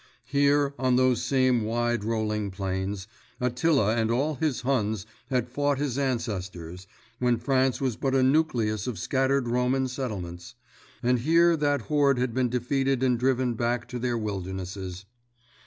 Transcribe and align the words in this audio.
Here, 0.25 0.73
on 0.79 0.95
those 0.95 1.21
same 1.21 1.61
wide 1.61 2.03
rolling 2.03 2.49
plains, 2.49 3.05
Attila 3.39 3.95
and 3.97 4.09
all 4.09 4.33
his 4.33 4.61
Huns 4.61 5.05
had 5.29 5.47
fought 5.47 5.77
his 5.77 5.95
ancestors 5.95 6.87
when 7.19 7.37
France 7.37 7.79
was 7.79 7.97
but 7.97 8.15
a 8.15 8.23
nucleus 8.23 8.87
of 8.87 8.97
scattered 8.97 9.47
Roman 9.47 9.87
settlements; 9.87 10.55
and 11.03 11.19
here 11.19 11.55
that 11.55 11.81
horde 11.81 12.17
had 12.17 12.33
been 12.33 12.49
defeated 12.49 13.03
and 13.03 13.19
driven 13.19 13.53
back 13.53 13.87
to 13.89 13.99
their 13.99 14.17
wildernesses. 14.17 15.05